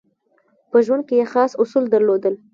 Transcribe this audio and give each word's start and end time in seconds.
په 0.71 0.77
ژوند 0.85 1.03
کې 1.07 1.15
یې 1.19 1.25
خاص 1.33 1.51
اصول 1.61 1.83
درلودل. 1.89 2.35